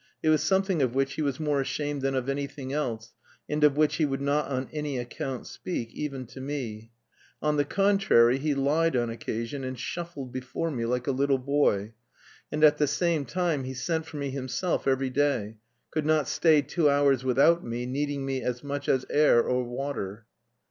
[0.23, 3.13] It was something of which he was more ashamed than of anything else,
[3.47, 6.89] and of which he would not on any account speak, even to me;
[7.39, 11.93] on the contrary, he lied on occasion, and shuffled before me like a little boy;
[12.51, 15.57] and at the same time he sent for me himself every day,
[15.91, 20.25] could not stay two hours without me, needing me as much as air or water.